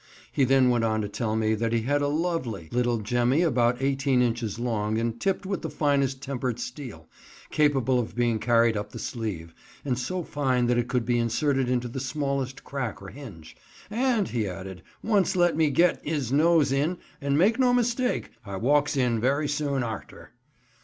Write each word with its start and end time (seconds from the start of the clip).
He 0.31 0.45
then 0.45 0.71
went 0.71 0.83
on 0.83 1.01
to 1.01 1.07
tell 1.07 1.35
me 1.35 1.53
that 1.53 1.71
he 1.73 1.83
had 1.83 2.01
a 2.01 2.07
lovely(!) 2.07 2.69
little 2.71 2.97
jemmy 2.97 3.43
about 3.43 3.79
eighteen 3.83 4.19
inches 4.23 4.57
long 4.57 4.97
and 4.97 5.21
tipped 5.21 5.45
with 5.45 5.61
the 5.61 5.69
finest 5.69 6.23
tempered 6.23 6.57
steel, 6.57 7.07
capable 7.51 7.99
of 7.99 8.15
being 8.15 8.39
carried 8.39 8.75
up 8.75 8.89
the 8.93 8.97
sleeve, 8.97 9.53
and 9.85 9.99
so 9.99 10.23
fine 10.23 10.65
that 10.65 10.79
it 10.79 10.87
could 10.87 11.05
be 11.05 11.19
inserted 11.19 11.69
into 11.69 11.87
the 11.87 11.99
smallest 11.99 12.63
crack 12.63 12.99
or 12.99 13.09
hinge; 13.09 13.55
"And," 13.91 14.27
he 14.27 14.47
added, 14.47 14.81
"once 15.03 15.35
let 15.35 15.55
me 15.55 15.69
get 15.69 16.01
'is 16.03 16.31
nose 16.31 16.71
in, 16.71 16.97
and 17.21 17.37
make 17.37 17.59
no 17.59 17.71
mistake, 17.71 18.31
I 18.43 18.55
walks 18.55 18.97
in 18.97 19.19
very 19.21 19.47
soon 19.47 19.83
arter." 19.83 20.31